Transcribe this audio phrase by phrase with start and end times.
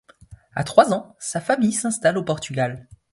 [0.55, 2.87] À trois ans sa famille s'installe au Portugal.